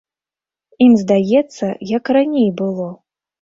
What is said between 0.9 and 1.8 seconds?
здаецца,